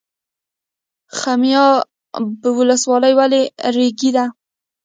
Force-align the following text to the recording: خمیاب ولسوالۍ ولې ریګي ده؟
خمیاب 1.19 2.43
ولسوالۍ 2.59 3.13
ولې 3.19 3.41
ریګي 3.75 4.11
ده؟ 4.15 4.25